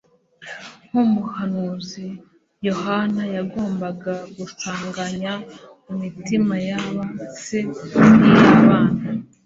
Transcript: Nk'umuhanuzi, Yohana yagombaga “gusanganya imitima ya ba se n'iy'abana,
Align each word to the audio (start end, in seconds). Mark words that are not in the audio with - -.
Nk'umuhanuzi, 0.87 2.07
Yohana 2.67 3.23
yagombaga 3.35 4.13
“gusanganya 4.37 5.33
imitima 5.91 6.55
ya 6.67 6.79
ba 6.95 7.05
se 7.43 7.59
n'iy'abana, 7.67 8.99